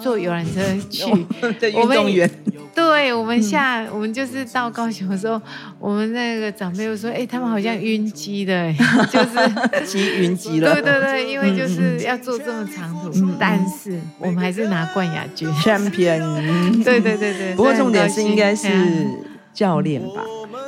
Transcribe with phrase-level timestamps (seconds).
[0.00, 1.04] 坐游览车去。
[1.60, 2.30] 的运动员。
[2.74, 5.40] 对，我们下、嗯、我们就是到高雄的时候，
[5.80, 8.72] 我们那个长辈又说，哎，他们好像晕机的，
[9.10, 10.72] 就是机晕机了。
[10.72, 16.20] 对对对，因为就是要坐这么长途，嗯、但是我们还是拿冠亚军，champion。
[16.84, 17.54] 对对对对。
[17.56, 18.68] 不过重点是应该是
[19.52, 20.22] 教练吧？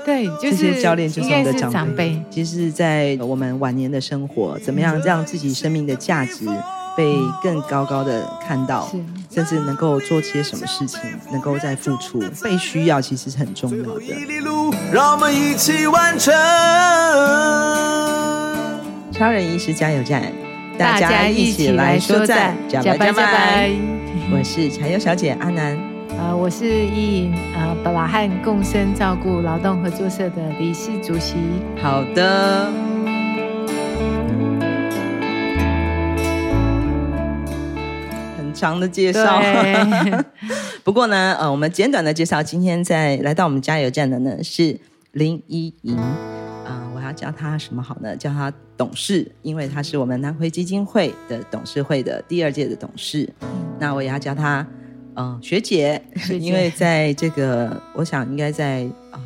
[0.05, 1.73] 对，就是教练就是我们的长辈。
[1.73, 6.45] 长辈其实，在我们晚年的生活，怎么样让自己生命的价值
[7.01, 8.87] 被更高高的看到？
[9.31, 11.01] 甚至能够做些什么事情，
[11.33, 14.03] 能够再付出，被需要其实是很重要的。
[14.93, 16.35] 让我们一起完成。
[19.13, 20.31] 超人医师加油站，
[20.77, 23.07] 大家一起来说赞，加油加
[23.67, 23.77] 油！
[24.33, 25.79] 我是柴油小姐阿南，
[26.19, 31.37] 呃，我是伊尹，呃，巴拉汉共生照顾劳动合作社的理事主席。
[31.81, 32.90] 好的。
[38.61, 39.41] 长的介绍，
[40.85, 42.43] 不过呢，呃，我们简短的介绍。
[42.43, 44.79] 今天在来到我们加油站的呢是
[45.13, 48.15] 林依莹，啊、呃，我要叫她什么好呢？
[48.15, 53.27] 叫她董事，因为她是我们南回基金会的董事会的第二届的董事。
[53.79, 54.61] 那我也要叫她，
[55.15, 59.21] 嗯、呃，学姐，学姐，因为在这个，我想应该在啊、呃，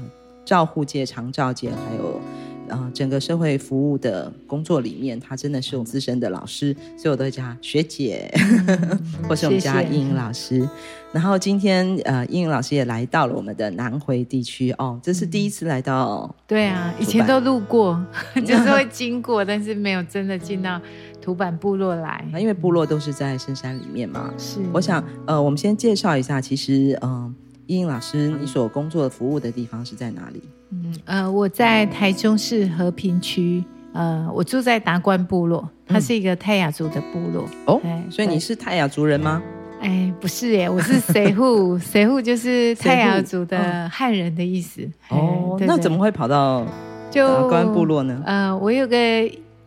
[0.44, 2.20] 照护界、长照界还有。
[2.68, 8.30] 呃，整个社会服务的工作里面，他真的是我们资深的老师，所以我都会叫他学姐，
[8.68, 10.58] 嗯、 或是我们叫英英老师。
[10.58, 10.70] 谢谢。
[11.12, 16.34] 然后今天，呃，英英老师也来到了我们的南回地区哦，这是第一次来到。
[16.46, 18.04] 对啊，以前都路过，
[18.44, 20.80] 就是会经过，但是没有真的进到
[21.22, 22.26] 土坂部落来。
[22.32, 24.58] 那 因为部落都是在深山里面嘛，是。
[24.72, 27.34] 我想，呃，我们先介绍一下，其实，嗯、呃。
[27.66, 30.42] 依莹老师，你所工作的服务的地方是在哪里？
[30.82, 37.44] 嗯呃，我在台中市和平区，呃，我住在达官部落，它是一个泰雅族的部落。
[37.66, 39.42] 哦，所以你是泰雅族人吗？
[39.80, 44.88] 哎，不是耶，我是谁户， 谁户就是泰雅族的汉人的意思。
[45.10, 46.64] 哦，那怎么会跑到
[47.12, 48.22] 达官部落呢？
[48.24, 48.96] 呃，我有个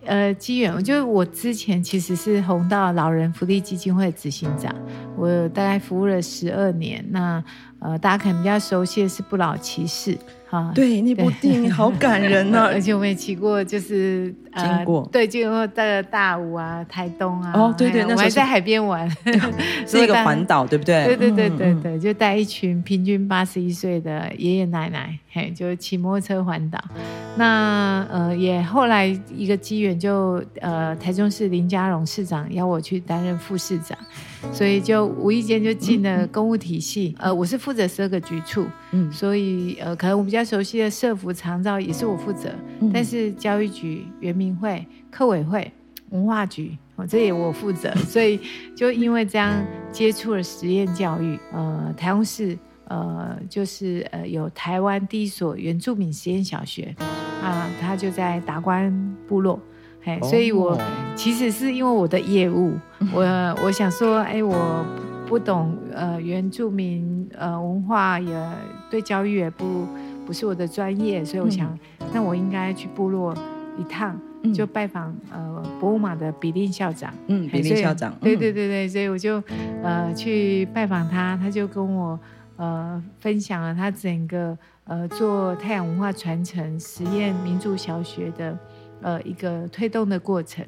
[0.06, 4.74] 呃机缘，就我之前其实是红道老人福利基金会执行长，
[5.16, 7.06] 我大概服务了十二年。
[7.12, 7.44] 那
[7.80, 10.16] 呃，大家可能比较熟悉的是《不老骑士》
[10.50, 19.10] 哈，对，那部电影好感人呢、啊， 而且我们也骑过，就是经过、呃，对，经过的大武啊、台东啊，哦，对对，那我还在海边玩，
[19.86, 21.04] 是一个环岛，对不对？
[21.16, 26.82] 对对对对对，就带一群平均八十一岁的爷爷奶奶，嘿，就骑摩托车环岛。
[27.36, 29.06] 那呃，也后来
[29.36, 33.98] 一个机缘，就呃，台中市林佳荣市长邀我去担任副市长。
[34.54, 42.50] 所以就无意间就进了公务体系，嗯嗯、呃，我是负责十二个局处，嗯，所以呃，可能我比较熟悉的社福长照也是我负责，
[42.80, 45.72] 嗯、但是教育局、原民会、客委会、
[46.10, 48.40] 文化局，哦，这也我负责， 所以
[48.76, 49.54] 就因为这样
[49.92, 56.96] 接触了实验教育，呃，台中市呃就是呃有台湾第一所原住民实验小学，
[57.42, 59.60] 啊，它就在达官部落。
[60.22, 60.80] 所以，我
[61.18, 62.78] 其实是因为我的业务，
[63.12, 63.22] 我
[63.62, 64.86] 我想说，哎，我
[65.28, 68.34] 不懂呃原住民呃文化，也
[68.90, 69.86] 对教育也不
[70.28, 71.76] 不是我的专业，所以我想，
[72.14, 73.34] 那我应该去部落
[73.80, 74.20] 一趟，
[74.54, 79.42] 就拜访呃博物马的比利校长，嗯，比利校长，对对对对，所以我就
[79.82, 82.20] 呃去拜访他，他就跟我
[82.58, 88.58] 呃分享了他整个呃做太阳文化传承实验民族小学的。
[89.00, 90.66] 呃，一个推动的过程，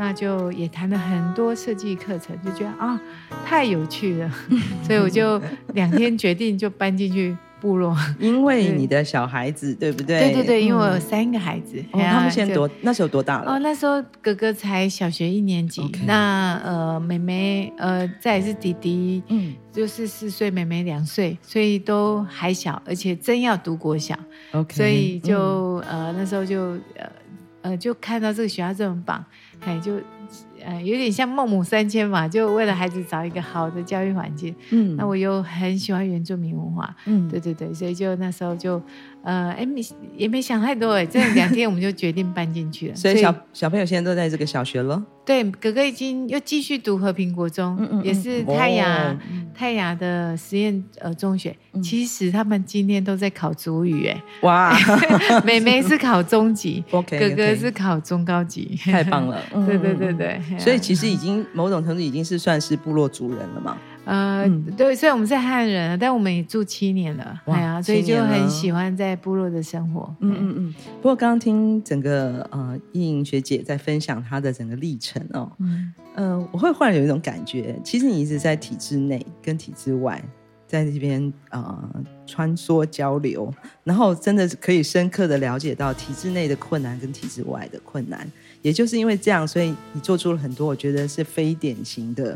[0.00, 3.00] 那就也谈了很多设计课程，就觉得啊，
[3.46, 4.28] 太有趣了，
[4.82, 5.40] 所以我就
[5.74, 7.96] 两天决定就搬进去部落。
[8.18, 10.20] 因为你的小孩子，对不对？
[10.20, 13.52] 对对对，因为我有三个孩子，他们现在多那时候多大了？
[13.52, 24.18] 哦，那时候哥哥才小学一年级.那呃妹妹呃再是弟弟，嗯，就是四岁，妹妹两岁，所以都还小，而且真要读国小
[24.52, 24.74] ，Okay.
[24.74, 27.10] 所以就、嗯、呃那时候就呃。
[27.60, 29.22] 呃，就看到这个学校这么棒，
[29.64, 29.94] 哎，就
[30.68, 34.54] 呃有点像孟母三迁嘛，就为了孩子找一个好的教育环境。
[34.70, 38.80] 嗯，那我又很喜欢原住民文化，嗯，对对对，所以就那时候就。
[39.24, 39.80] 呃，哎，没
[40.16, 42.94] 也没想太多哎，这两天我们就决定搬进去了。
[42.94, 45.02] 所以小小朋友现在都在这个小学了。
[45.24, 49.14] 对，哥哥已经又继续读和平国中，嗯嗯，也是泰雅
[49.54, 51.54] 泰雅的实验呃中学。
[51.82, 54.74] 其实他们今天都在考族语哎，哇，
[55.44, 59.38] 妹妹是考中级 哥哥是考中高级，太棒了。
[59.66, 63.76] 对对对对，所以其实已经某种程度已经是算是部落族人了嘛。
[64.08, 70.16] 呃，嗯、对，虽然我们是汉人，但我们也住七年了，对啊，所以就很喜欢在部落的生活。
[70.20, 70.74] 嗯嗯嗯。
[70.96, 75.52] 不过刚刚听整个呃依莹学姐在分享她的整个历程哦，
[76.14, 80.22] 嗯，我会忽然有一种感觉，其实你一直在体制内跟体制外，
[80.66, 81.90] 在这边呃
[82.26, 83.52] 穿梭交流，
[83.84, 88.26] 然后真的可以深刻的了解到体制内的困难跟体制外的困难。
[88.62, 92.34] 也就是因为这样，所以你做出了很多我觉得是非典型的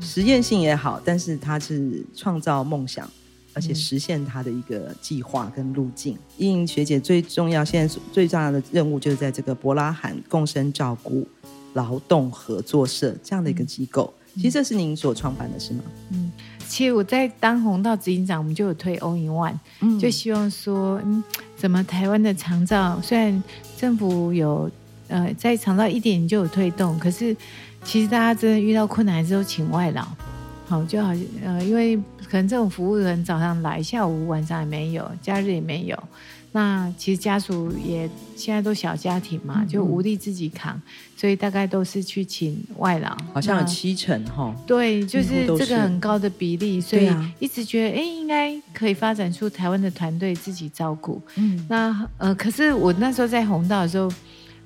[0.00, 3.08] 实验性也好，但是它是创造梦想，
[3.52, 6.16] 而且实现它的一个计划跟路径。
[6.38, 11.26] 英英学姐最重要，现在最重要的任务就是在这个伯拉罕共生照顾。
[11.74, 15.82] 劳动合作社这样的一个机构，嗯、其实这是您所创办的，是吗？
[16.10, 16.32] 嗯，
[16.66, 21.22] 其实我在当红道执行长，我们就有推 in One，嗯，就希望说，嗯，
[21.54, 23.42] 怎么台湾的长照虽然
[23.76, 24.70] 政府有
[25.08, 27.36] 呃在长照一点就有推动，可是
[27.86, 30.04] 其实大家真的遇到困难之后请外劳，
[30.66, 31.96] 好就好像呃，因为
[32.28, 35.96] 可能这种服务人早上来，下午晚上也没有，假日也没有。
[36.52, 40.80] 那其实家属也现在都小家庭嘛，就无力自己扛，
[41.14, 44.54] 所以大概都是去请外劳，好像有七成哈。
[44.66, 51.20] 对，就是这个很高的比例，所以一直觉得哎，应该可以发展出台湾的团队自己照顾。
[51.36, 54.10] 嗯，那呃，可是我那时候在红道的时候，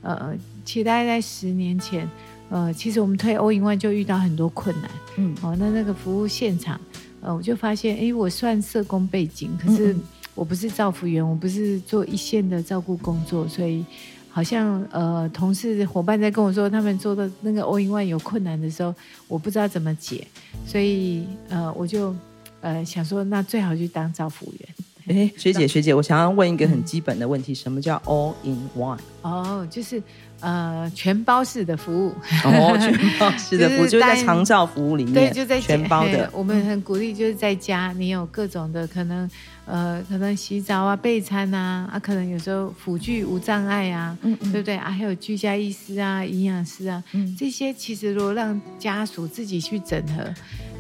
[0.02, 0.32] 呃，
[0.64, 2.08] 其实大概在十年前，
[2.50, 4.90] 呃，其实我们推 All in One 就遇到很多困难。
[5.16, 6.78] 嗯，哦，那那个服务现场，
[7.22, 9.94] 呃，我就发现，哎，我算社工背景，可是。
[9.94, 10.00] 嗯
[10.36, 13.84] 我不是照服员，我不是做一线的照顾工作，所以
[14.30, 18.94] 好像呃，同事伙伴在跟我说他们做的那个 All in One 有困难的时候，
[19.28, 20.26] 我不知道怎么解，
[20.66, 22.14] 所以呃，我就
[22.62, 25.18] 呃想说，那最好去当照服员。
[25.18, 28.98] 哎，学姐学姐，我想要问一个很基本的问题，嗯、什么叫 All in One？
[29.22, 30.00] 哦，就是。
[30.40, 32.14] 呃，全包式的服务
[32.44, 36.28] 哦，全包式的服务 就是在长照服务里面，对，就在全包的。
[36.32, 39.30] 我们很鼓励，就是在家，你有各种的可能，
[39.66, 44.90] 呃，可能洗澡啊、备餐啊，啊，可能有时候辅具无障碍啊，嗯嗯对不对啊？
[44.90, 50.24] 还有居家医师啊、营养师啊，嗯、这些其实如果让家属自己去整合，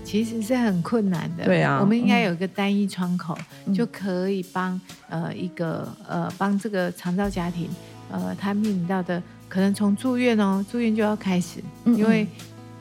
[0.04, 1.44] 其实是很困难的。
[1.44, 3.36] 对啊，我们应该有一个单一窗口，
[3.66, 4.80] 嗯、就可以帮
[5.10, 7.68] 呃一个呃帮这个长照家庭，
[8.10, 9.22] 呃，他面临到的。
[9.50, 12.26] 可能从住院哦，住院就要开始，嗯嗯因为，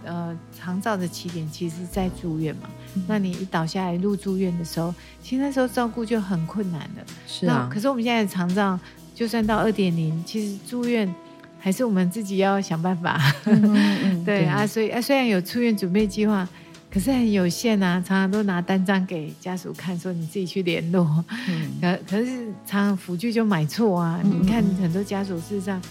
[0.05, 2.69] 呃，长照的起点其实是在住院嘛。
[2.95, 7.03] 嗯、那你一倒下来入住院的时候，其实那时候照顾就很困难了。
[7.27, 7.67] 是啊。
[7.73, 8.79] 可是我们现在的长照，
[9.15, 11.11] 就算到二点零，其实住院
[11.59, 13.19] 还是我们自己要想办法。
[13.43, 16.47] 对，对啊，所以啊，虽然有出院准备计划，
[16.93, 21.25] 可是很有限啊，常常都拿单张给家属看，说你自己去联络。
[21.47, 21.71] 嗯。
[21.81, 25.81] 可可是常常辅具就买错啊，你看很多家属事实上。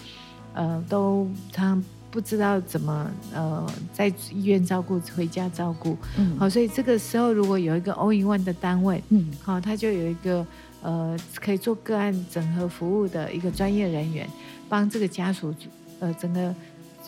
[0.59, 10.45] 呃，都常常不知道怎么呃，在医院照顾，回家照顾，嗯，好，所以这个时候如果有一个 All in One 的单位，嗯，好，他就有一个
[10.81, 14.27] 呃，可以做个案整合服务的一个专业人员，
[14.67, 15.55] 帮这个家属
[16.01, 16.53] 呃整个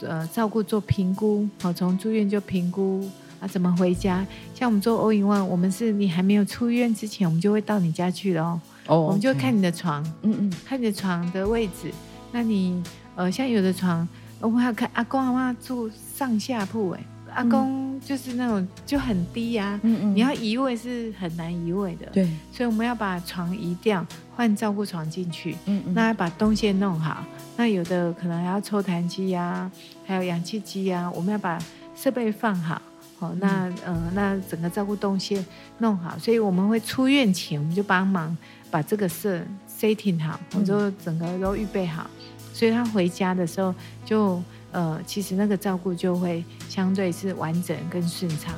[0.02, 3.06] 呃照顾做评估，好，从住院就评估
[3.42, 4.26] 啊，怎么回家？
[4.56, 9.08] 像我们做 All in One，我们是你还没有出院之前，我们就会到你家去了哦，哦，oh, okay.
[9.08, 11.92] 我们就看你的床，嗯嗯，看你的床的位置，
[12.32, 12.82] 那你。
[13.22, 14.08] 呃，像有的床，
[14.40, 17.00] 我们还要看阿公阿妈住上下铺，哎，
[17.36, 24.04] 阿公就是那种就很低呀，嗯嗯，你要移位是很难移位的，对，所以我们要把床移掉，
[24.36, 27.24] 换照顾床进去，嗯嗯，那要把动线弄好，
[27.58, 29.70] 那有的可能还要抽痰机呀，
[30.04, 31.60] 还有氧气机呀，我们要把
[31.96, 32.82] 设备放好，
[33.20, 35.46] 好，那呃，那整个照顾动线
[35.78, 38.36] 弄好，所以我们会出院前我们就帮忙
[38.72, 42.10] 把这个设 setting 好，我就整个都预备好。
[42.54, 43.74] 所以他回家的时候
[44.06, 44.42] 就，
[44.72, 48.54] 呃，其实那个照顾就会相对是完整跟顺畅。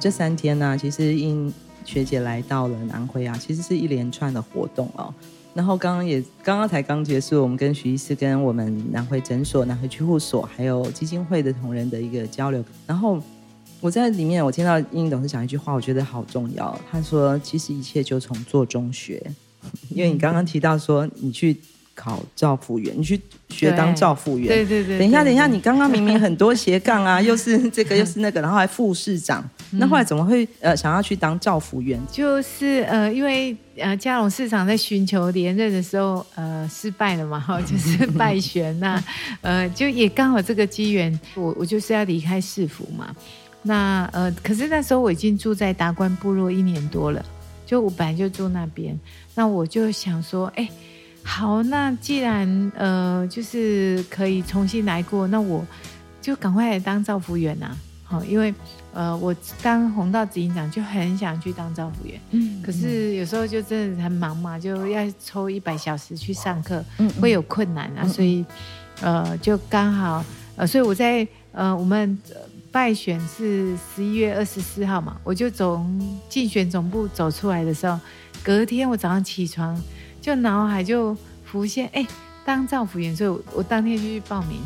[0.00, 1.52] 这三天呢、其实因
[1.84, 5.12] 学姐来到了南回啊，其实是一连串的活动哦。
[5.52, 13.20] 然后刚刚也刚刚才刚结束，我们跟徐医师跟我们南回诊所、南回居护所还有基金会的同仁的一个交流，然后。
[13.80, 16.78] 我在里面，我听到英英董事讲一句话，我觉得好重要。
[16.90, 19.22] 他说：“其实一切就从做中学，
[19.88, 21.56] 因为你刚刚提到说你去
[21.94, 23.18] 考照服员，你去
[23.48, 24.48] 学当照服员。
[24.48, 24.98] 对对对。
[24.98, 31.98] 等一下，等一下，你刚刚明明很多斜杠啊， 又是这个又是那个，然后还副市长，那后来怎么会呃想要去当照服员？
[32.12, 39.04] 就是呃，因为呃，佳龙市长在寻求连任的时候呃失败了嘛，哈， 就是败选那、啊、
[39.40, 43.16] 呃，就也刚好这个机缘，我我就是要离开市府嘛。”
[43.62, 47.24] 那呃，可是那时候我已经住在达官部落一年多了，
[47.66, 48.98] 就我本来就住那边。
[49.34, 50.70] 那我就想说，哎、欸，
[51.22, 55.64] 好，那既然呃，就是可以重新来过，那我
[56.20, 57.76] 就赶快来当造福员呐。
[58.02, 58.52] 好，因为
[58.92, 68.44] 呃，我当红道执行长就很想去当造福员，嗯，可是有时候就真的很忙嘛，就要抽一百小时去上课，嗯，会有困难啊，所以
[69.00, 70.24] 呃，就刚好
[70.56, 72.18] 呃，所以我在呃，我们
[72.70, 77.98] 败选是十一月二十四号嘛，我就从竞选总部走出来的时候，
[78.42, 79.80] 隔天我早上起床
[80.20, 82.06] 就脑海就浮现，哎。
[82.42, 84.58] 当造福员，所以我，我当天就去报名，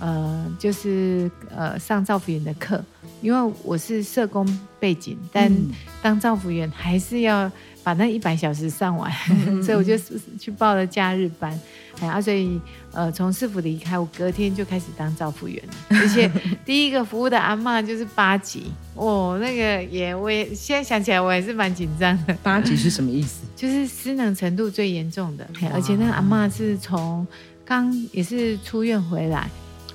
[0.00, 2.82] 呃，就是呃上造福员的课，
[3.20, 4.44] 因为我是社工
[4.80, 5.54] 背景，但
[6.02, 7.48] 当造福员还是要
[7.88, 9.10] 把那一百小时上完，
[9.46, 9.96] 嗯、所以我就
[10.38, 11.58] 去报了假日班，
[12.00, 12.60] 哎啊，所以
[12.92, 16.30] 呃从市府离开，我隔天就开始当照护员了，而且
[16.66, 18.64] 第一个服务的阿嬷就是八级，
[18.94, 22.34] 哦，那个也我也现在想起来我还是蛮紧张的。
[22.42, 23.46] 八级是什么意思？
[23.56, 27.26] 就是失能程度最严重的，而且那个阿嬷是从
[27.64, 29.48] 刚也是出院回来，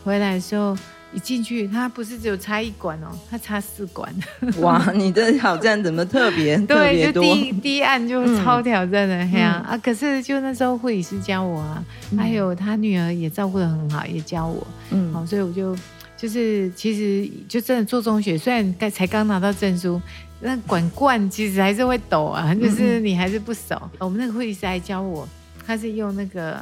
[0.04, 0.76] 回来的时候
[1.13, 4.13] 一进去，它不是只有插一管哦，它插四管。
[4.62, 7.22] 哇，你的挑战怎么特别特别多？
[7.22, 9.77] 对，就第一第一案就超挑战的，嘿、嗯、啊啊！
[9.77, 15.75] 可是就那时候护理师教我啊，嗯、还有他女儿也照顾的很好，也教我，嗯，好，所以我就
[16.17, 20.01] 就是其实就真的做中学，虽然刚才刚拿到证书。
[20.46, 23.75] 那管罐其实还是会抖啊，就是你还是不熟。
[23.82, 25.25] 嗯、我们那个护理师还教我，
[25.65, 26.60] 他是用那个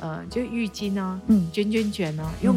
[0.00, 2.56] 呃，就浴巾哦，嗯，卷卷卷哦，用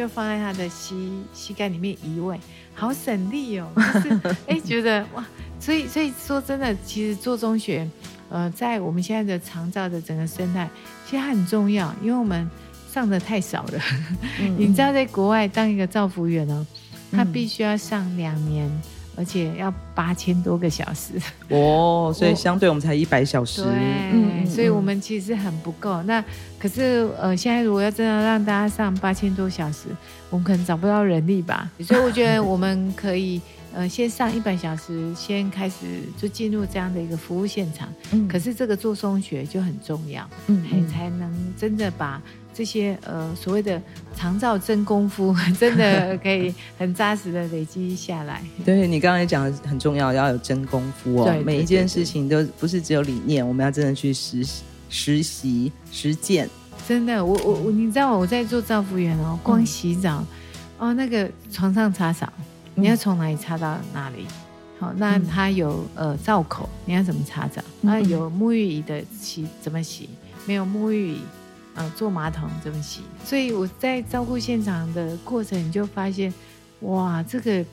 [0.00, 2.40] 就放在他的膝膝盖里面移位，
[2.74, 3.68] 好省力哦。
[4.02, 5.22] 就是哎、欸，觉得哇，
[5.60, 7.86] 所以所以说真的，其实做中学，
[8.30, 10.70] 呃，在我们现在的长照的整个生态，
[11.06, 12.50] 其实很重要，因为我们
[12.90, 13.78] 上的太少了。
[14.40, 16.66] 嗯、 你知道，在国外当一个照服员哦，
[17.12, 18.66] 他必须要上两年。
[19.16, 21.12] 而且要八千多个小时
[21.48, 23.72] 哦， 所以相对我们才一百小时，对，
[24.12, 26.02] 嗯、所以我们其实很不够。
[26.04, 26.24] 那
[26.58, 29.88] 可是呃，现在如果要真的让大家上八千多小时，
[30.30, 31.70] 我们可能找不到人力吧。
[31.80, 33.40] 所以我觉得我们可以
[33.72, 37.88] 呃，先上一百小时，先开始就进入这样的一个服务现场。
[38.12, 42.20] 嗯，可是这个做松学就很重要，嗯，才能真的把。
[42.52, 43.80] 这些呃所谓的
[44.16, 48.42] 长照真功夫， 真的可以很扎实的累积下来。
[48.64, 51.34] 对，你刚刚也讲的很重要，要有真功夫哦。
[51.44, 56.48] 每一件事情都不是只有理念，我们要真的去实习、实习、实践。
[56.88, 60.24] 真的，我我我，你知道我在做照护员哦，光洗澡、
[60.80, 62.30] 嗯、哦，那个床上擦澡，
[62.74, 64.26] 你要从哪里擦到哪里？
[64.78, 67.62] 好，那它有呃灶口，你要怎么擦澡？
[67.82, 70.08] 那有沐浴椅的洗怎么洗？
[70.46, 71.20] 没有沐浴仪。
[71.80, 73.00] 呃，坐马桶怎么洗？
[73.24, 76.30] 所以我在照顾现场的过程，你就发现，
[76.80, 77.64] 哇，这个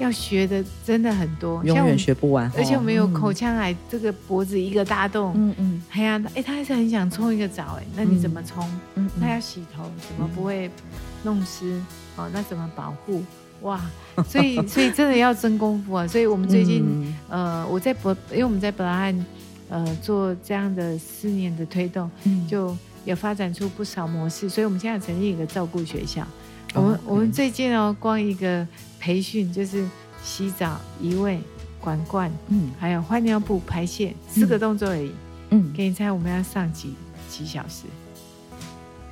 [0.00, 2.50] 要学的真的很多，永远学不完。
[2.56, 8.68] 而且我们有口腔癌，这个脖子一个大洞，嗯嗯，哎呀，哎，他还是很想冲一个澡，哎，那你怎么冲？
[8.96, 10.68] 嗯，他要洗头，怎么不会
[11.22, 11.80] 弄湿？
[12.16, 13.22] 哦，那怎么保护？
[13.60, 13.80] 哇，
[14.26, 16.04] 所以 所以真的要真功夫啊！
[16.04, 19.26] 所以我们最近，呃，我在博，因为我们在伯拉汉，
[19.68, 22.10] 呃，做这样的四年的推动，
[22.48, 22.76] 就。
[23.04, 26.26] 有发展出不少模式，所以我们现在成立一个照顾学校。
[26.74, 27.00] 我们、oh.
[27.06, 28.66] 我们最近哦，光一个
[28.98, 29.86] 培训就是
[30.22, 31.40] 洗澡、移位、
[31.80, 35.12] 管灌，嗯，还有换尿布、排泄四个动作而已。
[35.50, 36.94] 嗯，给你猜我们要上几
[37.28, 37.84] 几小时？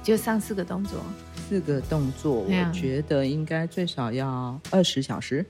[0.02, 1.00] 就上四个动作。
[1.48, 5.44] 四个动作，我觉得应该最少要二十小时。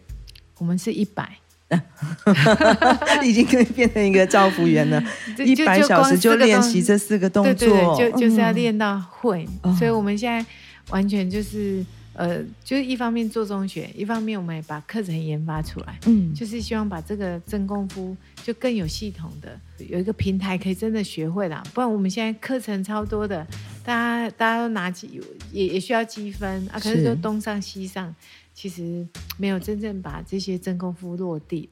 [0.59, 1.39] 我们是一百。
[3.23, 5.03] 已经可以变成一个照服员了，
[5.45, 9.47] 一百小时就练习这四个动作，对对对，就就是要练到会。
[9.62, 10.45] 嗯、所以我们现在
[10.91, 11.85] 完全就是
[12.15, 21.62] 呃，就是一方面做中学，一方面我们也把课程研发出来，嗯，就是希望把这个真功夫就更有系统的有一个平台可以真的学会啦。
[21.73, 23.47] 不然我们现在课程超多的，
[23.85, 25.21] 大家大家都拿积
[25.53, 28.15] 也也需要积分啊，可是就东上西上。
[28.53, 29.07] 其实
[29.41, 31.67] 没有真正把这些真功夫落地。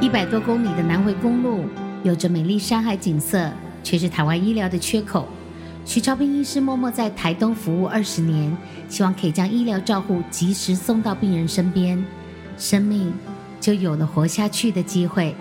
[0.00, 1.66] 一百多公里的南回公路，
[2.02, 3.52] 有着美丽山海景色，
[3.82, 5.28] 却是台湾医疗的缺口。
[5.84, 8.56] 徐超斌医师默默在台东服务二十年，
[8.88, 12.02] 希望可以将医疗照护及时送到病人身边，
[12.56, 13.12] 生命
[13.60, 15.36] 就有了活下去的机会。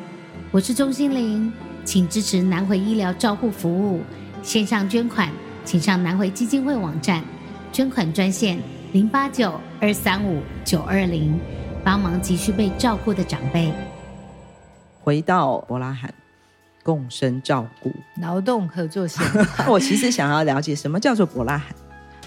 [0.51, 1.49] 我是钟欣凌，
[1.85, 4.01] 请支持南回医疗照护服务，
[4.41, 5.31] 线上捐款，
[5.63, 7.23] 请上南回基金会网站，
[7.71, 8.59] 捐款专线。
[8.93, 11.39] 零八九二三五九二零，
[11.83, 13.73] 帮忙急需被照顾的长辈。
[15.01, 16.13] 回到伯拉罕，
[16.83, 19.23] 共生照顾劳动合作社。
[19.67, 21.75] 我其实想要了解什么叫做伯拉罕。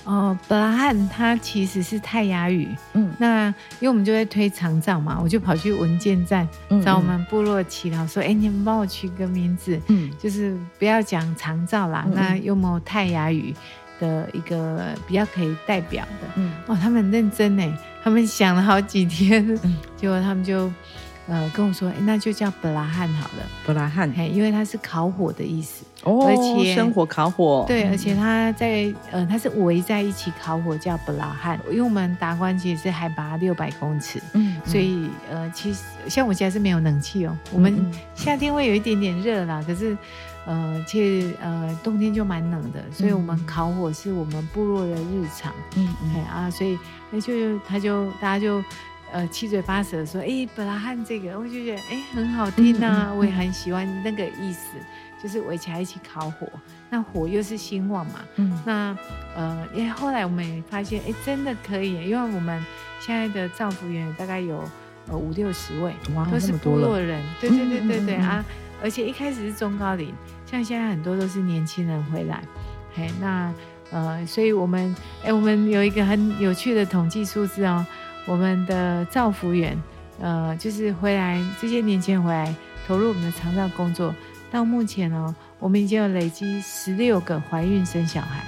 [0.06, 2.68] 哦，伯拉罕它其实是泰雅语。
[2.94, 3.46] 嗯，那
[3.78, 6.48] 因为我们就在推长照嘛，我就跑去文件站
[6.84, 13.54] 找我们部落祈祷说：“哎、嗯嗯，你们帮我取个名字，嗯，就是不要讲长照啦，嗯、那有没有泰雅语？”
[14.00, 19.58] 的一个比较可以代表的，嗯，哇，他们很认真呢，他们想了好几天，
[19.96, 20.70] 结果他们就。
[21.28, 23.42] 呃，跟我说，那就叫布拉汉好了。
[23.64, 31.58] 布拉罕，因为它是烤火的意思，哦，而且生火烤火，对，而且它在呃，它是围在一起烤火，叫布拉汉。
[31.68, 37.74] 因为我们达官其实是海拔六百公尺，嗯，所以呃，其实像我家是没有冷气哦，我们
[38.14, 39.98] 夏天会有一点点热啦，可是
[40.46, 46.24] 呃，其实呃，冬天就蛮冷的，所以我们烤火是我们部落的日常，嗯嗯。
[46.24, 46.78] 啊，所以
[47.10, 48.64] 那就他就大家就。
[49.12, 54.76] 呃，七嘴八舌说，哎，伯拉汉这个，我就觉得，哎，很好听呐、啊，嗯嗯、我也很喜欢那个意思，
[55.22, 56.46] 就是围起来一起烤火，
[56.90, 58.98] 那火又是兴旺嘛，嗯，那
[59.36, 62.62] 呃，因为后来我们也发现，哎，真的可以，因为我们
[63.00, 64.60] 现在的造福员大概有
[65.06, 68.44] 呃五六十位，哇都是部落人，对对对对对、嗯、啊，
[68.82, 70.12] 而且一开始是中高龄，
[70.48, 72.40] 像现在很多都是年轻人回来，
[72.94, 73.52] 嘿，那
[73.90, 77.84] 呃，所以我们，哎，我们有一个很有趣的统计数字哦。
[78.26, 79.76] 我们的造福员，
[80.20, 82.52] 呃，就是回来这些年轻人回来
[82.86, 84.14] 投入我们的长照工作，
[84.50, 88.44] 到目前哦，我们已经有累积十六个怀孕生小孩，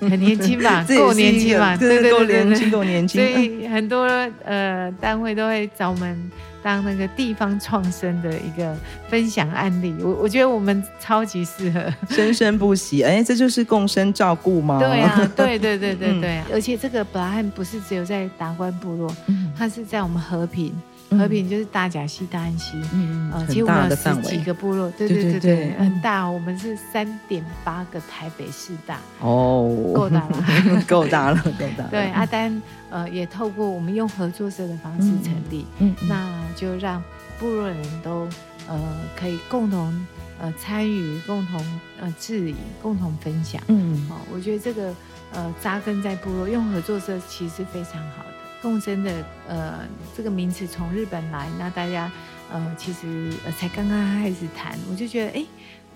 [0.08, 0.82] 很年轻吧？
[0.88, 1.76] 够年轻吧？
[1.76, 3.22] 对对对，够年轻，够年轻。
[3.22, 4.06] 所以很多
[4.44, 6.30] 呃单位都会找我们。
[6.64, 8.74] 当那个地方创生的一个
[9.06, 13.02] 分享案例，我我觉得我们超级适合，生生不息。
[13.02, 14.78] 哎，这就是共生照顾吗？
[14.78, 16.38] 对啊，对对对对对。
[16.40, 20.74] 嗯、而且这个伯拉罕不是只有在达官部落，嗯、它是在我们和平。
[21.16, 26.28] 和平就是大甲溪、大安溪，嗯嗯，其实我们有十几个部落，对对对对，很大。
[26.28, 31.84] 我们是三点八个台北市大，哦， 够大了，够大了，够大。
[31.90, 37.02] 对，阿丹呃也透过我们用合作社的方式成立，嗯，那就让
[37.38, 38.28] 部落人都
[38.68, 38.78] 呃
[39.16, 40.06] 可以共同
[40.40, 44.94] 呃参与、共同呃治理、共同分享，嗯，哦，我觉得这个
[45.32, 48.33] 呃扎根在部落用合作社其实非常好的。
[48.64, 49.12] 共生的
[49.46, 49.80] 呃
[50.16, 52.10] 这个名词从日本来，那大家
[52.50, 55.44] 呃其实呃才刚刚开始谈，我就觉得哎，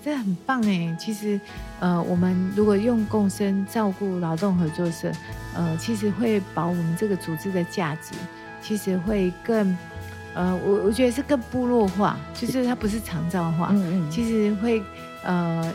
[0.04, 0.94] 这很棒哎。
[1.00, 1.40] 其实
[1.80, 5.10] 呃我们如果用共生照顾劳动合作社，
[5.54, 8.12] 呃其实会把我们这个组织的价值，
[8.62, 9.74] 其实会更
[10.34, 14.82] 呃我我觉得是更部落化，就是它不是长照化，嗯嗯，其实会
[15.24, 15.72] 呃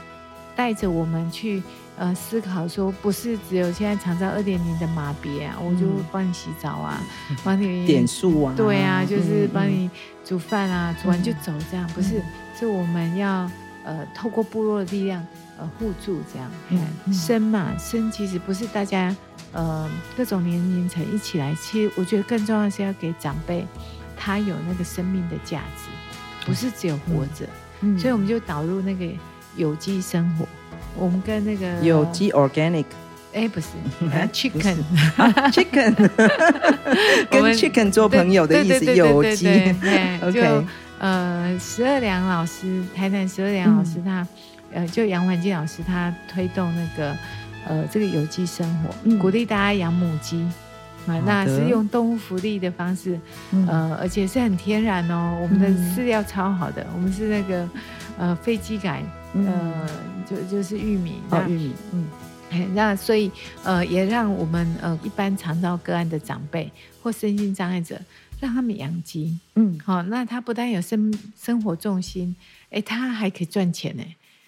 [0.56, 1.64] 带着我们去。
[1.96, 7.00] 呃，思考说不是只有现在长照二点零的马别啊，嗯、我就帮你洗澡啊，
[7.44, 9.90] 帮你 点数啊，对啊，就是帮你
[10.26, 12.22] 煮饭啊，嗯、煮完就走这样，嗯、不是，
[12.60, 13.50] 是我们要
[13.84, 15.24] 呃透过部落的力量
[15.60, 16.50] 呃互助这样，
[17.14, 19.16] 生嘛生其实不是大家
[19.52, 23.68] 呃各种年龄层一起来，其实我觉得更重要的是要给长辈
[24.18, 25.90] 他有那个生命的价值，
[26.44, 27.48] 不是只有活着，
[28.00, 29.06] 所以我们就导入那个
[29.56, 30.48] 有机生活。
[30.98, 32.86] 我们跟那个有机 organic，
[33.34, 33.68] 哎，不是，
[34.32, 35.94] chicken，chicken，
[37.30, 39.74] 跟 chicken 做朋友的意思，有机。
[40.34, 40.64] 就
[41.00, 44.26] 呃，十二良老师，台南十二良老师他，
[44.72, 47.14] 呃，就杨环境老师他推动那个
[47.68, 50.42] 呃这个有机生活，鼓励大家养母鸡，
[51.06, 53.20] 啊，那是用动物福利的方式，
[53.68, 57.68] 呃，而且是很天然哦，我们的饲料超好的，我们是那个
[58.18, 59.04] 呃飞机改。
[59.34, 59.90] 呃，
[60.30, 62.08] 就就是玉米，哦玉米，嗯，
[62.76, 63.32] 那所以
[63.64, 68.00] 呃，也让我们呃一般长照个案的长辈或身心障碍者，
[68.40, 72.36] 让他们养鸡，嗯，好，那他不但有生生活重心，
[72.70, 74.04] 哎，他还可以赚钱呢。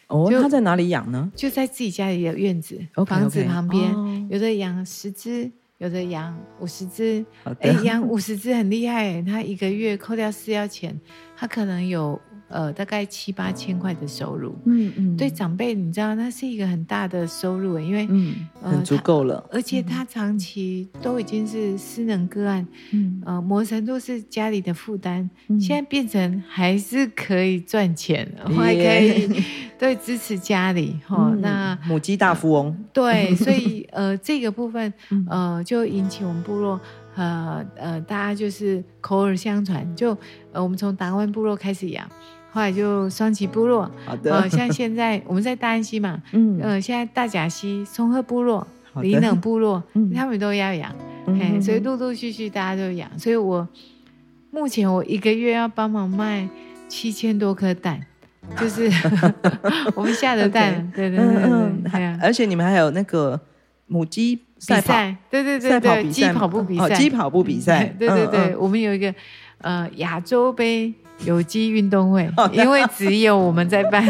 [0.08, 1.32] 哦，他在哪里养呢？
[1.36, 7.26] 就在自己家里的院子，房子旁边，有的养十只，有的养五十只，
[7.60, 10.96] 哎，养五十只很厉害，他一个月扣掉饲料钱，
[11.36, 12.22] 他可能有。
[12.48, 23.22] 呃，大概七八千块的收入，嗯嗯，对长辈，你知道，那是一个很大的收入，因为嗯，很足够了，而且他长期都已经是私能个案，嗯。
[23.26, 25.28] 呃，某程度是家里的负担，
[25.60, 29.44] 现在变成还是可以赚钱， 还可以
[29.80, 29.96] 对。
[29.96, 34.94] 支持家里哈，那母鸡大富翁，对，所以呃，这个部分
[35.28, 36.80] 呃，就引起我们部落。
[37.16, 40.10] 呃呃，大家就是口耳相传，就
[40.52, 42.06] 呃，我们从达官部落开始养，
[42.56, 48.66] 后来就双旗部落，好的，呃，像现在 我们在大安溪嘛，嗯，呃，现在大甲溪松鹤部落、
[49.02, 50.90] 里冷部落，嗯，他们都要养，
[51.28, 53.68] 哎，所以陆陆续续大家都养，所以我
[54.52, 56.48] 目前我一个月要帮忙卖
[56.88, 58.00] 七千多颗蛋，
[58.58, 58.90] 就是
[59.94, 63.38] 我们下的蛋，对对对对，对，而且你们还有那个
[63.88, 64.40] 母鸡。
[64.58, 64.94] 赛跑，
[65.30, 69.14] 对对对对，鸡跑步比赛，鸡跑步比赛， 对对对，我们有一个
[69.58, 70.92] 呃亚洲杯
[71.24, 74.04] 有机运动会，因为只有我们在办，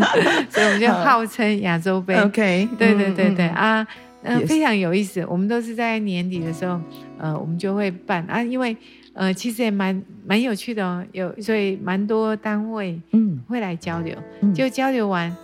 [0.50, 2.14] 所以我们就号称亚洲杯。
[2.16, 3.86] OK，对对对对啊，
[4.22, 5.24] 呃，非常有意思。
[5.26, 6.80] 我们都是在年底的时候，
[7.18, 8.24] 呃，我们就会办。
[8.28, 8.76] 啊，因为
[9.14, 13.40] 呃，其实也蛮蛮有趣的哦，有所以蛮多单位嗯。
[13.48, 15.34] 会来交流，嗯、就交流完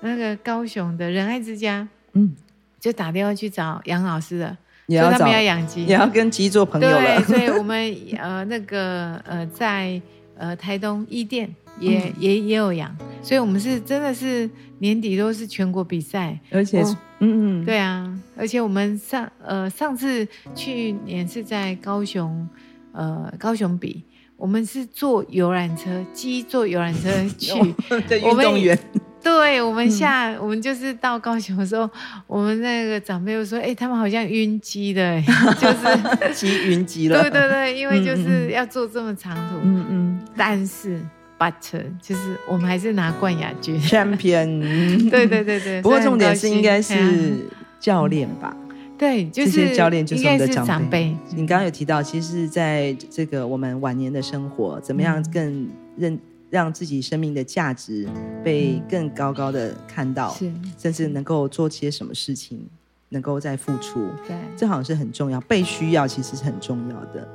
[0.00, 2.34] 那个高雄的仁爱之家嗯，
[2.78, 7.00] 就打电话去找杨老师了，也要说他们要养鸡，也要跟鸡做朋友了。
[7.00, 10.00] 对，所以我们 呃那个呃在
[10.36, 11.54] 呃台东一店。
[11.78, 22.48] 也、嗯、也也有养，所以我们是真的是年底都是全国比赛，而且是嗯嗯，对啊，而且我们上呃上次去年是在高雄，
[22.92, 24.02] 呃高雄比，
[24.38, 27.52] 我们是坐游览车，鸡坐游览车去，
[28.16, 28.78] 运动员。
[29.26, 31.88] 对，我们下、嗯、我们就是到高雄的时候，
[32.28, 35.20] 我们那个长辈又说，哎、欸，他们好像晕机的，
[35.60, 37.20] 就是 机晕机了。
[37.20, 41.00] 对对对，因为就是要坐这么长途，嗯嗯，但是。
[41.38, 41.52] But
[42.00, 44.58] 就是我们还是拿冠亚军，Champion。
[45.10, 45.82] 对对对对。
[45.82, 47.46] 不过重点是应该是
[47.78, 48.56] 教练吧？
[48.96, 50.46] 对，就是教练就是我们的。
[50.48, 56.18] 长辈你刚刚有提到，其实在这个我们晚年的生活，怎么样更认
[56.56, 58.08] 让自己生命的价值
[58.42, 62.66] 被更高高的看到，是甚至能够做些什么事情，
[63.10, 64.08] 能够再付出。
[64.26, 67.28] 对，这好像是很重要，被需要其实是很重要的。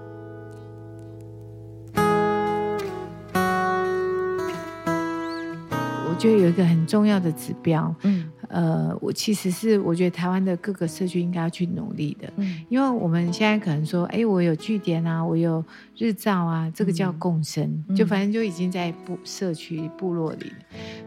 [6.21, 15.65] 就有一个很重要的指标，嗯，呃，我其实是我觉得台湾的各个社区应该要去努力的，嗯，因为我们现在可能说，哎，我有据点啊，我有
[15.97, 20.55] 日照啊，这个叫共生，嗯，就反正就已经在部社区部落里了。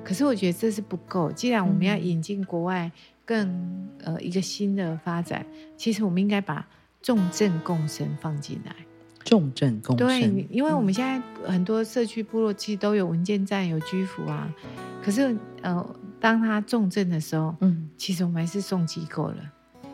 [0.03, 2.91] 可是我觉得这是不够，既然我们要引进国外
[3.25, 5.47] 更呃一个新的发展，
[5.77, 6.67] 其实我们应该把
[7.01, 8.75] 重症共生放进来。
[9.25, 14.53] 重症共生，对，因为我们现在很多社区部落其实都有文件站、有居服啊。
[15.03, 15.85] 可是，呃，
[16.21, 19.37] 当他重症的时候，嗯，其实我们还是送机构了，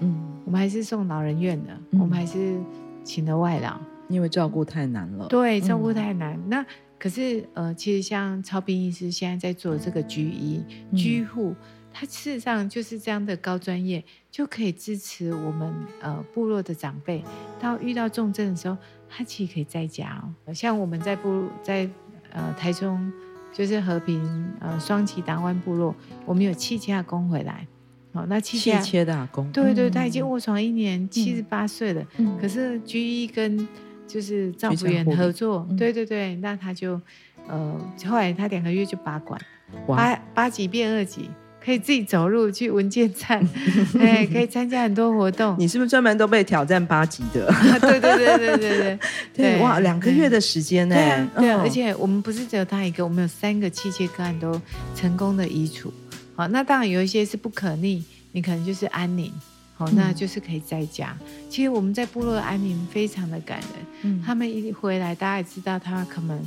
[0.00, 2.60] 嗯，我们还是送老人院的，嗯、我们还是
[3.02, 3.76] 请了外劳，
[4.08, 5.26] 因为照顾太难了。
[5.28, 6.36] 对，照顾太难。
[6.36, 6.66] 嗯、那
[6.98, 11.54] 可是，呃，其实像超斌医师现在在做这个居医、嗯、居护，
[11.92, 17.24] 他事实上就是这样的高专业，就可以支持我们呃部落的长辈，
[17.58, 18.76] 到遇到重症的时候。
[19.10, 21.88] 他其实可以在家哦，像我们在部在
[22.32, 23.12] 呃台中，
[23.52, 24.22] 就是和平
[24.60, 25.94] 呃双旗达湾部落，
[26.24, 27.66] 我们有七切阿公回来，
[28.12, 33.68] 哦，那七切的阿公，对对，他已经卧床一年，七十八岁了，嗯、可是居医跟
[34.06, 37.00] 就是照服员合作，对对对，那他就
[37.48, 39.40] 呃后来他两个月就拔管，
[39.88, 39.96] 哇。
[39.96, 41.28] 八八级变二级。
[41.62, 43.46] 可以自己走路去文件站，
[44.00, 45.54] 哎，可以参加很多活动。
[45.58, 47.46] 你是不是专门都被挑战八级的？
[47.80, 48.98] 对对对对对对
[49.36, 49.60] 对！
[49.60, 50.96] 哇，两个月的时间呢？
[51.36, 54.60] 对，而且我们不是只有他一个，我们有三个器械个案都
[54.96, 55.92] 成功的移除。
[56.34, 59.30] 好，那当然有一些是不可逆，你可能就是安宁，
[59.74, 61.14] 好，那就是可以在家。
[61.50, 63.68] 其实我们在部落的安宁非常的感人。
[64.02, 66.40] 嗯，他们一回来，大家也知道他可能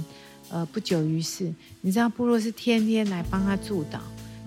[0.50, 1.54] 呃不久于世。
[1.82, 4.00] 你知道部落是天天来帮他祝祷。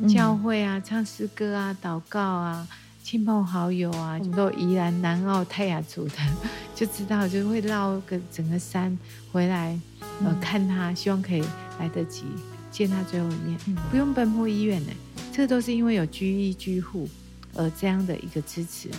[0.09, 2.67] 教会啊，唱诗歌啊，祷告啊，
[3.03, 6.15] 亲朋好友啊，我们都宜兰、南澳、泰雅族的，
[6.75, 8.97] 就知道就会绕个整个山
[9.33, 9.79] 回来，
[10.23, 11.43] 呃，看他，希望可以
[11.79, 12.25] 来得及
[12.71, 13.59] 见他最后一面，
[13.91, 14.93] 不用奔波医院呢，
[15.33, 17.09] 这都是因为有居医居护，
[17.55, 18.91] 呃，这样的一个支持，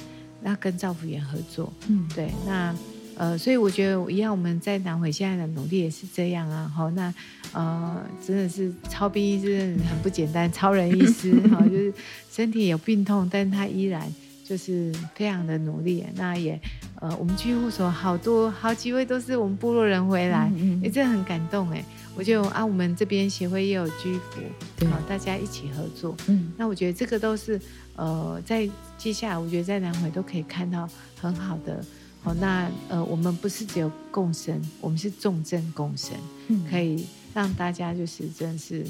[0.42, 2.76] 那跟照服员合作，嗯，对，那。
[3.18, 6.72] 呃，所以我觉得一样，我们在南回现在的努力也是这样啊。
[6.74, 7.12] 好，那
[7.52, 11.92] 呃，真的是超兵医师很不简单，超人医师 哈，就是
[12.32, 14.08] 身体有病痛，但他依然
[14.44, 16.06] 就是非常的努力。
[16.16, 16.60] 那也
[17.02, 21.84] 呃，我们居护所好多好几位都是我们部落人回来，嗯嗯欸、真的很感动哎。
[22.16, 24.42] 我就啊，我们这边协会也有居服，
[24.78, 26.16] 对，大家一起合作。
[26.28, 27.60] 嗯，那我觉得这个都是
[27.96, 30.88] 呃，在接下来，我觉得在南回都可以看到
[31.20, 31.84] 很好的。
[32.28, 36.14] 哦，那呃，我们不是只有共生，我们是重症共生，
[36.50, 38.86] 嗯、可以让大家就是真的是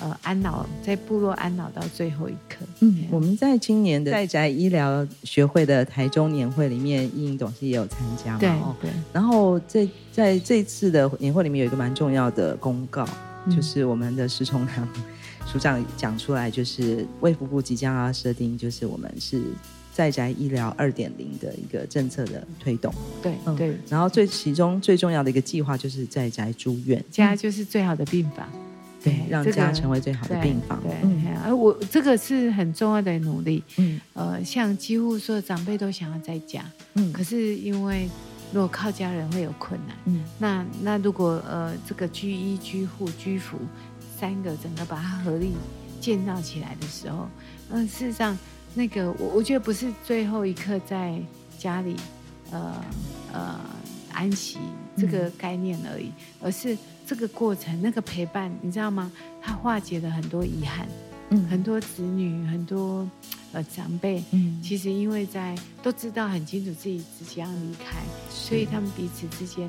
[0.00, 2.66] 呃安老，在部落安老到最后一刻。
[2.80, 8.74] 嗯，我们在今年的在宅医疗学会的台中年会里面，依莹董事也有参加嘛？
[8.80, 8.94] 对对。
[9.12, 13.08] 然后在在这次的年会里面有一个蛮重要的公告，
[13.46, 14.88] 嗯、就是我们的石崇良
[15.46, 19.40] 署长讲出来，就是卫福部即将要设定，就是我们是。
[19.92, 28.48] 在宅医疗二点零的一个政策的推动，对对，然后最其中最重要的一个计划就是在宅住院，家就是最好的病房，
[29.02, 30.92] 对，让家成为最好的病房，对，
[31.44, 38.08] 而我这个是很重要的努力，嗯，呃，像几乎所有长辈都想要在家，嗯，可是因为
[38.52, 43.58] 如果靠家人会有困难，嗯，那那如果呃这个居医居护居服
[44.18, 45.52] 三个整个把它合力
[46.00, 47.28] 建造起来的时候，
[47.70, 48.38] 嗯，事实上
[48.74, 51.20] 那个我我觉得不是最后一刻在
[51.58, 51.96] 家里，
[52.50, 52.84] 呃
[53.32, 53.60] 呃
[54.12, 54.58] 安息
[54.96, 59.10] 这个概念而已，嗯、而是这个过程那个陪伴，你知道吗？
[59.42, 60.86] 它化解了很多遗憾，
[61.30, 63.08] 嗯，很多子女很多。
[63.52, 67.98] 呃，长辈，嗯，其实因为在都知道很清楚自己即将离开，
[68.30, 69.68] 所以他们彼此之间，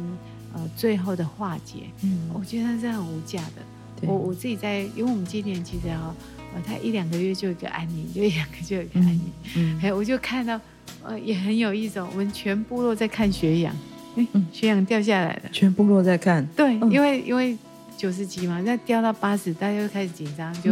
[0.53, 4.07] 呃，最后的化解，嗯，我觉得是很无价的。
[4.07, 6.15] 我我自己在，因为我们今年其实哈，
[6.53, 10.59] 呃，他一两个月就有一个安宁，就一两个就有一个安宁，嗯，还有我就看到，
[11.03, 12.01] 呃，也很有意思。
[12.01, 13.75] 我们全部落在看血氧，
[14.15, 17.57] 哎，血氧掉下来了，全部落在看，对，因为因为。
[17.97, 20.71] 九十几嘛，那掉到八十，大家就开始紧张，就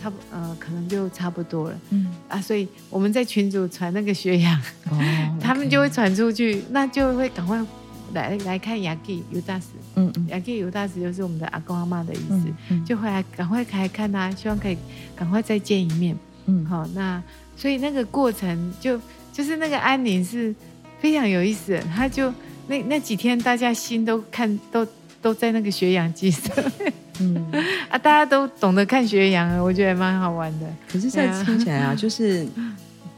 [0.00, 1.80] 差不、嗯、呃，可能就差不多了。
[1.90, 2.06] 嗯。
[2.28, 4.56] 啊，所以我们在群组传那个血氧，
[4.88, 4.96] 哦、
[5.42, 7.60] 他们就会传出去，那就会赶快
[8.12, 9.66] 来来看雅基尤大使。
[9.96, 12.44] 嗯嗯，雅基尤大使就是我们的阿公阿妈的意思，
[12.84, 14.76] 就回来赶快来看他，希望可以
[15.14, 16.16] 赶快再见一面。
[16.46, 17.22] 嗯，好，那
[17.56, 19.00] 所以那个过程就
[19.32, 20.54] 就是那个安宁是
[21.00, 22.32] 非常有意思的，他就
[22.66, 24.86] 那那几天大家心都看都。
[25.20, 26.54] 都在那个学养机上，
[27.18, 27.44] 嗯
[27.90, 30.66] 啊，大家都懂得看学养，我觉得蛮好玩的。
[30.88, 32.46] 可是，在听起来啊，就是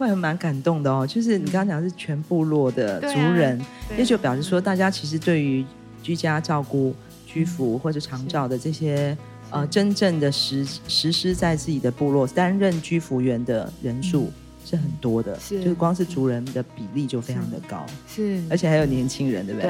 [0.06, 1.06] 会蛮感动的哦。
[1.06, 3.60] 就是你刚刚讲的是全部落的族人，
[3.96, 5.64] 那就表示说，大家其实对于
[6.02, 6.94] 居家照顾、
[7.26, 9.16] 居服或者长照的这些
[9.50, 14.30] 呃，真正的实实施在自己的部落担任居服员的人数。
[14.62, 19.66] 是很多的，是就是光是族人的比例就非常的高，是，是而且还有年轻人，对不对？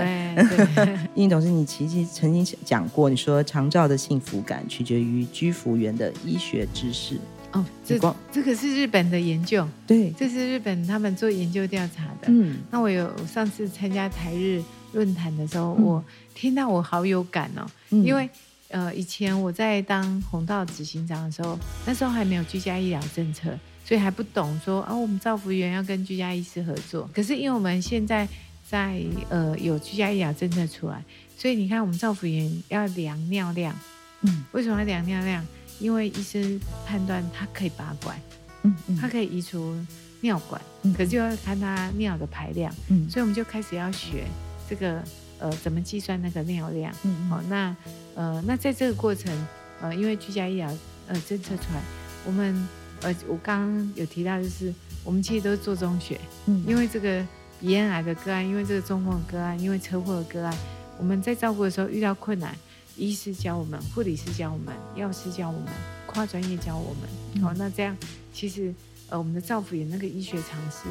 [0.84, 0.98] 对。
[1.14, 7.16] 英 董事，你其实曾经讲过，你说长照的幸福感取决于居服员的医学知识。
[7.52, 12.28] 哦，这光这个是日本的研究，对，这是日本他们做研究调查的。
[12.28, 18.28] 嗯，那我有上次参加台日论坛的时候，嗯、我听到我好有感哦，嗯、因为
[18.68, 23.58] 呃，以前我在当红道执行长的时候，那时候还没有居家医疗政策。
[23.82, 27.10] 所以还不懂说啊，我们造福员要跟居家医师合作。
[27.12, 28.28] 可是因为我们现在
[28.64, 31.02] 在呃有居家医疗政策出来，
[31.36, 33.76] 所以你看我们造福员要量尿量。
[34.20, 35.44] 嗯，为什么要量尿量？
[35.80, 38.16] 因为医生判断他可以拔管，
[38.62, 39.74] 嗯，他可以移除
[40.20, 42.72] 尿管，嗯，可是就要看他尿的排量。
[42.88, 44.24] 嗯，所以我们就开始要学
[44.68, 45.02] 这个
[45.38, 46.94] 呃怎么计算那个尿量。
[47.02, 47.74] 嗯，好，那
[48.14, 49.32] 呃那在这个过程
[49.80, 50.72] 呃因为居家医疗
[51.08, 51.82] 呃政策出来，
[52.24, 52.68] 我们。
[53.02, 54.70] 呃，我刚刚有提到，就是
[55.04, 57.26] 我们其实都是做中学，嗯，因为这个
[57.58, 60.54] 鼻咽癌的个案，因为这个中风的个案，因为车祸的个案，
[60.98, 62.54] 我们在照顾的时候遇到困难，
[63.00, 65.68] 医师教我们，护理师教我们，药师教我们，
[66.06, 67.96] 跨专业教我们，好，那这样
[68.32, 68.72] 其实
[69.08, 70.88] 呃，我们的造福也那个医学常识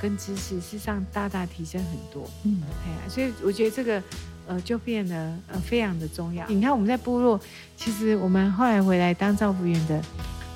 [0.00, 4.02] 跟知识，事实上大大提升很多，嗯，对啊，所以我觉得这个
[4.46, 6.46] 呃就变得呃非常的重要。
[6.48, 7.38] 你看我们在部落，
[7.76, 10.02] 其实我们后来回来当造福员的。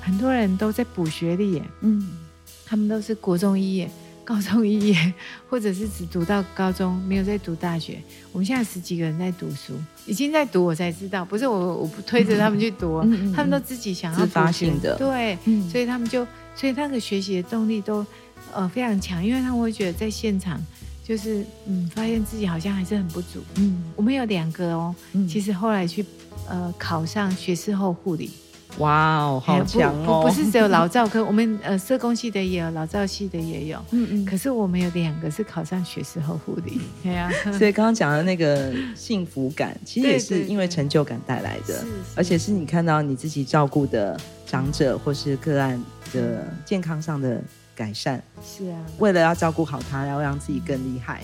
[0.01, 2.19] 很多人都在补学历，嗯，
[2.67, 3.90] 他们都是国中毕业、
[4.24, 5.14] 高中毕业，
[5.48, 7.98] 或者是只读到高中，没有在读大学。
[8.32, 9.74] 我们现在十几个人在读书，
[10.06, 18.04] 已经在读，我才知道，不是我，我不推着他们去读，嗯、他们都自己想要自发性的，对，嗯、所以他们就，所以那个学习的动力都
[18.52, 20.60] 呃非常强，因为他们会觉得在现场
[21.02, 26.04] 就是嗯，发现自己好像还是很不足，嗯，我们有两个哦，嗯、其实后来去
[26.48, 28.30] 呃考上学士后护理。
[28.78, 30.22] 哇哦，好强哦！
[30.22, 33.78] 不不是只有老照科，我们呃社工系的也有，老照系的也有。
[33.92, 34.24] 嗯嗯。
[34.24, 36.80] 可是我们有两个是考上学士后护理。
[37.02, 37.30] 对啊。
[37.56, 41.84] 所以刚刚讲的那个幸福感，其实也是因为成就感带来的，
[42.16, 45.80] 而且是你看到你自己照顾的长者或是个案
[46.12, 47.40] 的健康上的
[47.76, 48.20] 改善。
[48.44, 48.78] 是啊。
[48.98, 51.22] 为了要照顾好他，要让自己更厉害，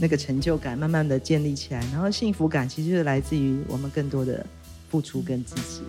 [0.00, 4.44] 那个成就感慢慢的建立起来，然后幸福感其实就是来自于我们更多的
[4.90, 5.80] 付出跟支持。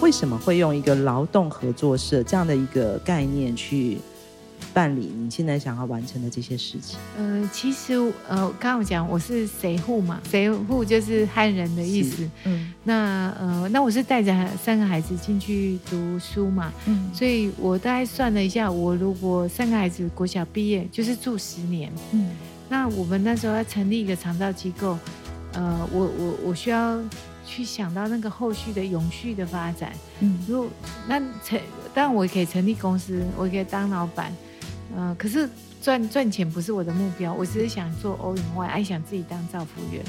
[0.00, 3.98] 为什么会用一个劳动合作社这样的一个概念去
[4.74, 6.98] 办理你现在想要完成的这些事情？
[7.16, 7.94] 呃，其实
[8.28, 12.28] 呃，刚刚我讲我是谁户嘛，谁户就是汉人的意思。
[12.44, 22.30] 嗯，那呃，那我是带着三个孩子进去读书嘛，嗯，所以我大概算了一下，我如果三个孩子国小毕业，就是住十年，嗯，
[22.70, 24.98] 那我们那时候要成立一个长照机构，
[25.52, 26.98] 呃，我我我需要。
[27.42, 30.70] 去想到那个后续的永续的发展，嗯，如果
[31.08, 31.60] 那成，
[31.92, 34.32] 当然我也可以成立公司，我也可以当老板，
[34.94, 35.50] 嗯、呃，可是
[35.82, 40.00] 赚赚钱不是我的目标，我只是想做 all in one，爱想自己当造福员。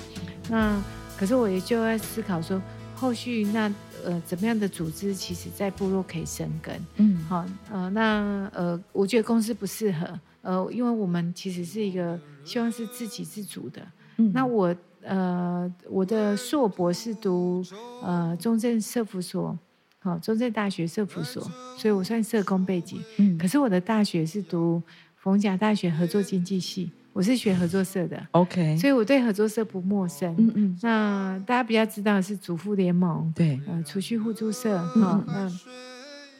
[0.52, 0.80] 那
[1.18, 2.62] 可是我也就在思考说，
[2.94, 3.74] 后续那
[4.06, 13.82] 呃怎么样的组织，其实在部落可以生根，嗯，好，呃，那呃，我觉得公司不适合，呃，因为我们其实是一个希望是自给自足的，
[14.18, 14.76] 嗯，那我。
[15.04, 17.66] 呃，我的硕博是读
[18.04, 19.58] 呃中正社福所，
[19.98, 21.42] 好、哦，中正大学社福所，
[21.76, 23.02] 所以我算社工背景。
[23.18, 24.80] 嗯，可是我的大学是读
[25.16, 28.28] 逢甲大学合作经济系，我是学合作社的。
[28.30, 30.36] OK，所以我对合作社不陌生。
[30.38, 35.60] 嗯嗯，那大家比较知道的是主妇联盟，对，呃，储蓄互助社，哈，嗯，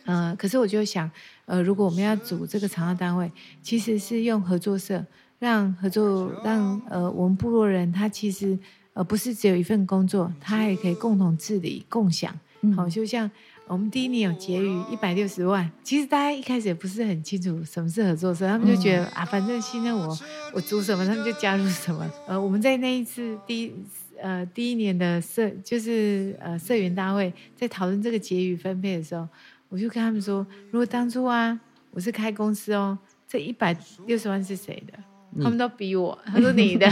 [0.06, 1.10] 呃，可是我就想，
[1.46, 3.32] 呃，如果我们要组这个长照单位，
[3.64, 5.04] 其实是用合作社。
[5.42, 8.56] 让合作，让呃，我们部落人他其实
[8.94, 12.32] 呃不是只有一份工作，他也可以共同治理、共享。
[12.76, 13.30] 好，就像
[13.66, 20.16] 我们第一年有结余一百六十万，其实大家一开始也不是很清楚什么是合作社，他们就觉得啊，反正信任我，
[20.54, 22.08] 我组什么他们就加入什么。
[22.28, 23.74] 呃，我们在那一次第一
[24.22, 29.28] 呃第一年的社就是呃社员大会，在讨论这个结余分配的时候，
[29.70, 32.96] 我就跟他们说，如果当初啊我是开公司哦，
[33.28, 33.76] 这一百
[34.06, 34.94] 六十万是谁的？
[35.42, 36.86] 他们都逼我，他说你的，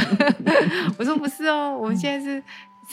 [0.97, 2.41] 我说不是哦，我们现在是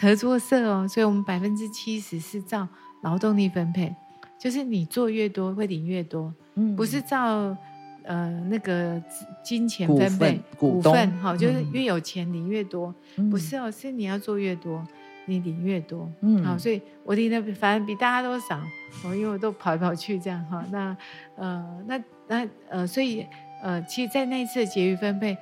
[0.00, 2.66] 合作社哦，所以我们百分之七十是照
[3.02, 3.94] 劳动力分配，
[4.38, 6.34] 就是你做越多会领越多，
[6.76, 7.56] 不是照
[8.02, 9.00] 呃那个
[9.44, 12.92] 金钱分配股份，好，就是越有钱领越多，
[13.30, 14.84] 不是哦，是你要做越多，
[15.26, 18.60] 你领越多，嗯，好，所以我领的反正比大家都少，
[19.04, 20.96] 我，因为我都跑来跑去这样哈，那
[21.36, 23.24] 呃那那呃所以。
[23.62, 25.36] 呃，其实，在那一次的结余分配，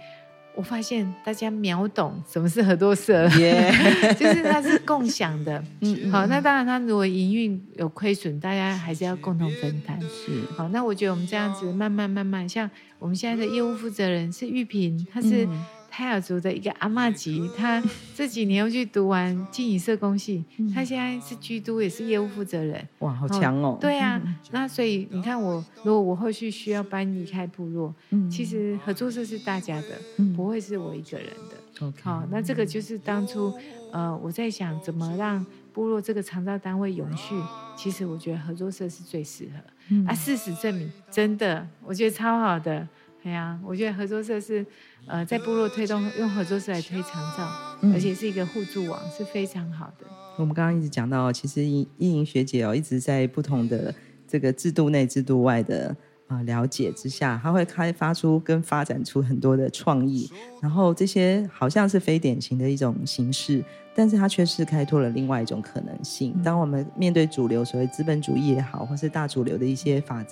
[0.54, 3.28] 我发现大家秒懂什么是合作社.
[4.18, 5.62] 就是它是共享的。
[5.80, 10.00] 嗯，好，那当然，它如果营运有亏损，大家还是要共同分担。
[10.02, 15.48] 是，好，那我觉得我们这样子慢慢慢慢，像我们现在的业务负责人是玉萍，他是。
[15.94, 17.80] 嗯泰雅族的一个阿嬷级，他
[18.16, 22.84] 这几年又去读完静宜社工系，他现在是居都，也是业务负责人。
[22.98, 23.78] 哇，好强哦！
[23.80, 29.90] 对啊，那所以你看我，如果我后续需要搬离开部落，嗯，其实合作社是大家的，
[30.34, 31.92] 不会是我一个人的。
[32.02, 33.54] 好，那这个就是当初，
[33.92, 37.36] 呃，我在想怎么让部落这个长照单位永续，
[37.76, 39.60] 其实我觉得合作社是最适合。
[39.90, 42.88] 嗯、啊，事实证明，真的，我觉得超好的。
[43.24, 44.64] 对呀，我觉得合作社是，
[45.06, 47.48] 呃，在部落推动用合作社来推长照，
[47.94, 50.04] 而且是一个互助网，是非常好的。
[50.36, 53.94] 我们刚刚一直讲到，其实依依莹学姐哦，一直在不同的
[54.28, 55.88] 这个制度内、制度外的
[56.26, 66.38] 啊、呃、了解之下，她会开发出跟发展出很多的创意，然后这些好像是非典型的一种形式，但是它却是开拓了另外一种可能性。
[66.44, 70.22] 当我们面对主流所谓资本主义也好，或是大主流的一些法。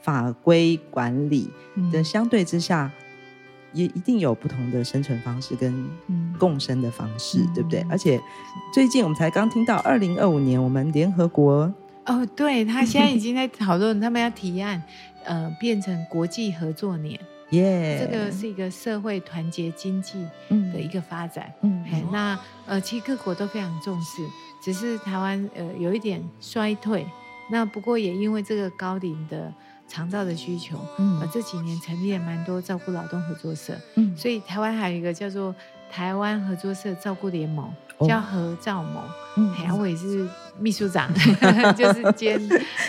[0.00, 1.50] 法规管理
[1.92, 3.04] 的相对之下，嗯、
[3.74, 5.88] 也一定有不同的生存方式跟
[6.38, 7.84] 共生的方式，嗯、对不对？
[7.90, 8.20] 而且
[8.72, 11.72] 最近我们才刚听到，二零二五年我们联合国
[12.06, 14.82] 哦，对，他现在已经在讨论，他们要提案，
[15.24, 20.26] 呃，变成国际合作年，耶，这个是一个社会团结经济
[20.72, 24.22] 的一个发展，嗯，嗯那呃，其实各国都非常重视，
[24.64, 27.06] 只是台湾呃有一点衰退，
[27.50, 29.52] 那不过也因为这个高龄的。
[29.90, 35.52] 长照的需求，嗯，这几年成立了蛮多照顾劳动合作社，嗯，所以台湾还有一个叫做
[35.90, 37.68] 台湾合作社照顾联盟，
[38.06, 39.02] 叫合照盟，
[39.36, 40.28] 嗯，哎，我也是
[40.60, 41.12] 秘书长，
[41.74, 42.40] 就是兼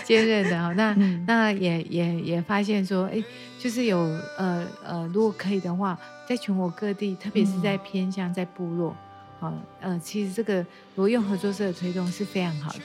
[0.06, 0.94] 兼任的哈，那
[1.26, 3.22] 那也也也发现说，哎，
[3.58, 3.98] 就是有
[4.38, 5.98] 呃呃，如果可以的话，
[6.30, 8.96] 在全国各地，特别是在偏乡在部落，
[9.40, 10.58] 啊呃，其实这个
[10.94, 12.82] 如果用合作社的推动是非常好的，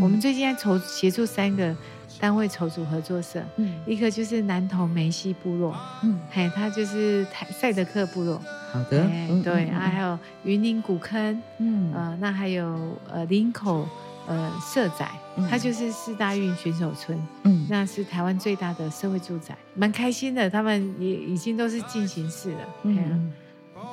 [0.00, 1.74] 我们最近在筹协助三个。
[2.18, 8.40] 单位筹组合作社，嗯，一个就是南投梅西部落，嗯，嘿，他就是台赛德克部落，
[8.72, 9.08] 好的，
[9.42, 13.86] 对，啊，还有云林古坑，嗯，呃，那还有呃林口
[14.26, 15.10] 呃社宅，
[15.50, 23.32] 它就是四大运选手村，嗯，那是台湾最大的社会住宅，蛮开心的，他们也已经都是进行式了，嗯。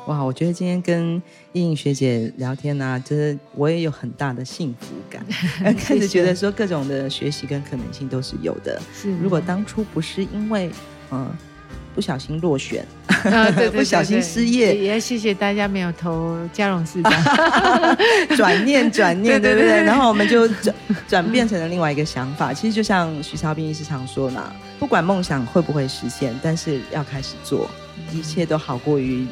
[0.07, 1.21] 哇，我觉得今天跟
[1.53, 5.25] 依莹学姐聊天呢、啊，就是我也有很大的幸福感，
[5.77, 8.81] 开始觉得说各种的学习跟可能性都是有的。
[8.93, 10.69] 是，如果当初不是因为
[11.11, 11.31] 嗯
[11.95, 17.13] 不小心落选，啊、对对对对 不小心失业，也要谢谢大家没有投嘉荣市长，
[18.35, 19.83] 转念转念，对不对，对？
[19.83, 20.75] 然后我们就转
[21.07, 22.53] 转变成了另外一个想法。
[22.53, 27.69] 其实就像徐超斌医师常说嘛，不管梦想会不会实现，但是要开始做，
[28.11, 29.25] 一切都好过于。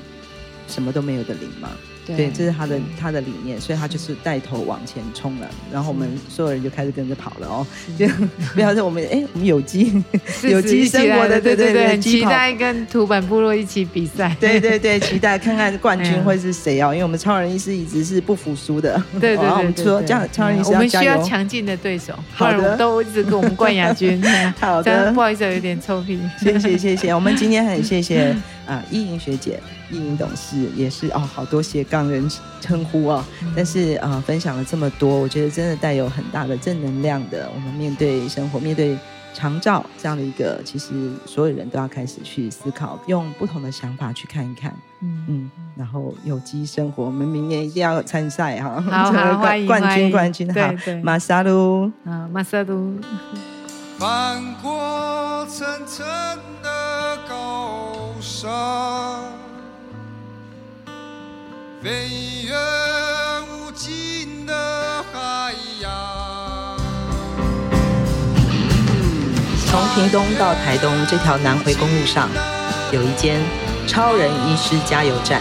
[0.71, 1.69] 什么都没有的零嘛，
[2.05, 7.67] 对，对，这是他的他的理念，所以他就是带头往前冲了，然后我们所有人就开始跟着跑了哦，
[7.99, 8.07] 就
[8.53, 10.01] 不要说我们哎，我们有机
[10.43, 24.21] 有机生活的，对对对，很期待跟土本部落一起比赛，对对对，期待看看冠军 会是谁哦，因为我们超人医师一直是不服输的，对对对，我们说这样超人医师我们需要强劲的对手，好的，都一直跟我们冠亚军，
[24.59, 28.35] 好的，不好意思有点臭屁，谢谢谢谢，我们今天很谢谢。
[28.71, 29.59] 啊，依莹学姐、
[29.89, 33.25] 依莹董事也是哦，好多斜杠人称呼哦。
[33.41, 37.51] 嗯、但是啊、呃，分享了这么多，我觉得真的带有很大的正能量的。
[37.53, 38.97] 我们面对生活，面对
[39.33, 44.73] 长照这样的一个，其实所有人都要开始去思考，用不同的想法去看一看。
[45.01, 48.79] 嗯嗯，然后有机生活，我们明年一定要参赛哈。
[48.79, 50.59] 好， 好，欢迎冠军，冠军，好，
[51.03, 52.95] 马萨鲁，啊，马萨鲁。
[53.99, 56.03] 翻过层层
[56.63, 56.69] 的
[61.83, 61.89] 飞
[62.43, 62.53] 越
[63.51, 66.77] 无尽的海洋。
[69.67, 72.29] 从屏东到台东这条南回公路上，
[72.91, 73.39] 有一间
[73.87, 75.39] 超人医师加油站，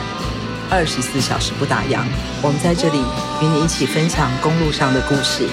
[0.70, 2.00] 二十四小时不打烊。
[2.42, 2.98] 我们在这里
[3.40, 5.48] 与你一起分享公路上的故事。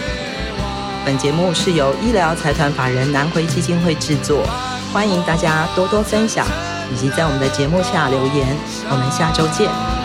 [1.06, 4.46] 本节目是由医疗财团法人南回基金会制作，
[4.92, 6.46] 欢迎大家多多分享，
[6.92, 8.56] 以及在我们的节目下留言。
[8.90, 9.97] 我们下周见。